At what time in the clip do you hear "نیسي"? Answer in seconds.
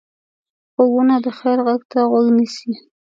2.37-2.71